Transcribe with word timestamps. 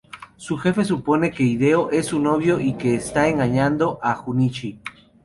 Su 0.35 0.57
jefe 0.57 0.83
supone 0.83 1.29
que 1.29 1.43
Hideo 1.43 1.91
es 1.91 2.07
su 2.07 2.19
novio 2.19 2.59
y 2.59 2.73
que 2.73 2.95
está 2.95 3.27
engañando 3.29 3.99
a 4.01 4.15
Junichi. 4.15 4.79